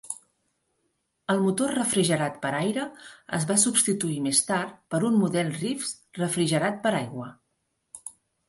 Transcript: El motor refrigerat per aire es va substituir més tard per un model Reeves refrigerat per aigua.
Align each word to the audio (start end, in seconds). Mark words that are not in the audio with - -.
El 1.33 1.41
motor 1.43 1.73
refrigerat 1.75 2.39
per 2.45 2.53
aire 2.61 2.85
es 3.39 3.45
va 3.51 3.59
substituir 3.65 4.17
més 4.29 4.41
tard 4.49 4.75
per 4.95 5.03
un 5.11 5.21
model 5.27 5.55
Reeves 5.61 5.95
refrigerat 6.23 6.81
per 6.87 6.95
aigua. 7.03 7.33